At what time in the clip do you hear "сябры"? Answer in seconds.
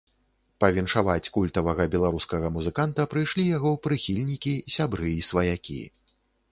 4.79-5.17